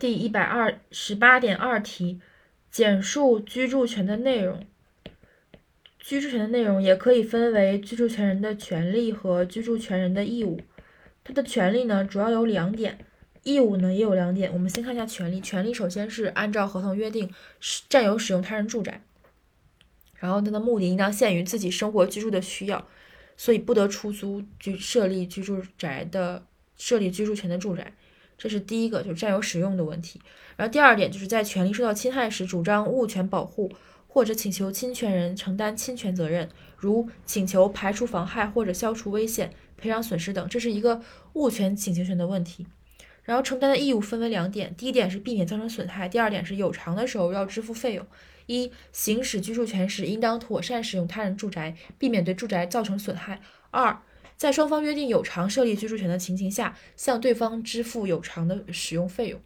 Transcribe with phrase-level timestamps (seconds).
[0.00, 2.22] 第一百二十八点二题，
[2.70, 4.64] 简述居住权的内容。
[5.98, 10.58] 居住权的内容也可以分为居住权人的权利和居住权人的义务。
[11.22, 13.04] 它的权利呢，主要有两点，
[13.42, 14.50] 义务呢也有两点。
[14.50, 17.30] 我们先看一下权利，权利首先是按照合同约定
[17.90, 19.02] 占有使用他人住宅，
[20.14, 22.88] 然后它的目的应当限于自己生活居住的需要，
[23.36, 26.46] 所以不得出租居设立居住宅的
[26.78, 27.92] 设立居住权的住宅。
[28.40, 30.18] 这是第一个，就是占有使用的问题。
[30.56, 33.70] 然后第二点，就是在权利受到侵害时，主张物权保护，
[34.08, 40.48] 或者请求侵权人承担侵权责任，如请求排除妨害或者消除危险、赔偿损失等。
[40.48, 41.02] 这是一个
[41.34, 42.66] 物权请求权的问题。
[43.24, 48.06] 然后承担的义务分为两点，第一点是避免造成损害，第二点是有偿的时候要支付费用。
[48.46, 53.40] 一、行使居住权时，应当妥善使用他人住宅，避免对住宅造成损害。
[53.70, 54.00] 二、
[54.40, 59.38] 在双方约定有偿设立居住权的情形下，向对方支付有偿的使用费用。